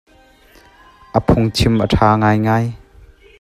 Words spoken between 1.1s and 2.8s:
A phungchim a ṭha ngaingai.